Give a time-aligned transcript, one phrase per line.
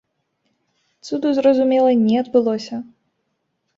[1.09, 2.75] Цуду, зразумела, не адбылося.